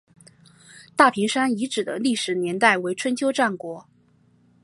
[0.95, 3.85] 大坪山遗址的历史年代为春秋战国。